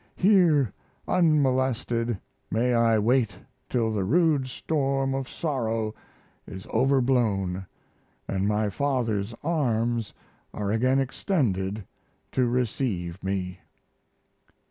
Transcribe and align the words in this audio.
Here 0.15 0.73
unmolested 1.07 2.19
may 2.49 2.73
I 2.73 2.97
wait 2.97 3.37
till 3.69 3.91
the 3.93 4.03
rude 4.03 4.47
storm 4.47 5.13
of 5.13 5.29
sorrow 5.29 5.93
is 6.47 6.65
overblown 6.65 7.67
and 8.27 8.47
my 8.47 8.71
father's 8.71 9.35
arms 9.43 10.11
are 10.55 10.71
again 10.71 10.97
extended 10.97 11.85
to 12.31 12.47
receive 12.47 13.23
me." 13.23 13.59